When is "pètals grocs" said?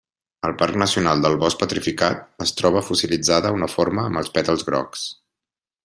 4.39-5.07